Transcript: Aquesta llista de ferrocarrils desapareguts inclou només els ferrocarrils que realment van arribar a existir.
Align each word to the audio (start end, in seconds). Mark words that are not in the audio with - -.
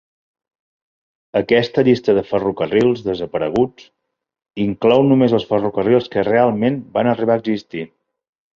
Aquesta 1.39 1.83
llista 1.87 2.15
de 2.19 2.23
ferrocarrils 2.29 3.03
desapareguts 3.09 3.87
inclou 4.65 5.07
només 5.13 5.39
els 5.41 5.47
ferrocarrils 5.53 6.11
que 6.17 6.27
realment 6.33 6.83
van 6.99 7.15
arribar 7.17 7.39
a 7.41 7.45
existir. 7.47 7.87